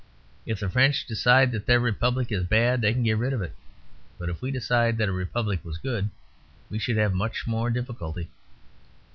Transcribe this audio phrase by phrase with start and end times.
[0.47, 3.53] If the French decide that their Republic is bad they can get rid of it;
[4.17, 6.09] but if we decide that a Republic was good,
[6.71, 8.27] we should have much more difficulty.